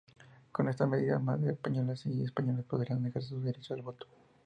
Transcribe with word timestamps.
Con 0.51 0.67
esta 0.67 0.87
medida, 0.87 1.19
más 1.19 1.39
de 1.43 1.51
españolas 1.51 2.07
y 2.07 2.23
españoles 2.23 2.65
podrán 2.65 3.05
ejercer 3.05 3.21
su 3.21 3.39
derecho 3.39 3.75
al 3.75 3.83
voto. 3.83 4.07